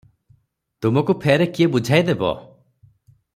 ତୁମକୁ 0.85 1.15
ଫେର 1.25 1.47
କିଏ 1.57 1.67
ବୁଝାଇଦେବ? 1.75 2.33